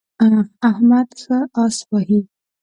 احمد 0.69 1.07
ښه 1.21 1.37
اس 1.63 1.77
وهي. 1.91 2.19